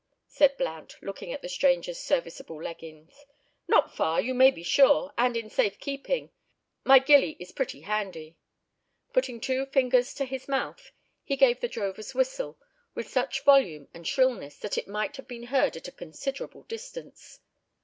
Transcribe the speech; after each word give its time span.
said 0.27 0.57
Blount, 0.57 0.95
looking 1.03 1.31
at 1.31 1.43
the 1.43 1.47
stranger's 1.47 1.99
serviceable 1.99 2.59
leggings. 2.63 3.23
"Not 3.67 3.95
far, 3.95 4.19
you 4.19 4.33
may 4.33 4.49
be 4.49 4.63
sure, 4.63 5.13
and 5.15 5.37
in 5.37 5.47
safe 5.47 5.79
keeping; 5.79 6.31
my 6.83 6.97
gillie 6.97 7.37
is 7.39 7.51
pretty 7.51 7.81
handy." 7.81 8.35
Putting 9.13 9.39
two 9.39 9.67
fingers 9.67 10.15
to 10.15 10.25
his 10.25 10.47
mouth, 10.47 10.91
he 11.23 11.35
gave 11.37 11.59
the 11.59 11.67
drover's 11.67 12.15
whistle, 12.15 12.57
with 12.95 13.09
such 13.09 13.43
volume 13.43 13.89
and 13.93 14.07
shrillness 14.07 14.57
that 14.57 14.75
it 14.75 14.87
might 14.87 15.17
have 15.17 15.27
been 15.27 15.43
heard 15.43 15.77
at 15.77 15.87
a 15.87 15.91
considerable 15.91 16.63
distance. 16.63 17.39